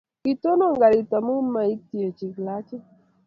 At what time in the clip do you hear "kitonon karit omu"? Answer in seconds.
0.23-1.35